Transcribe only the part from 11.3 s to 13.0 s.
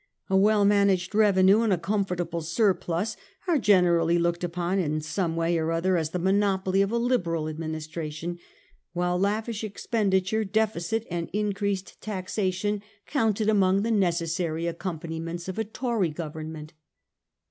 increased taxation are 1841.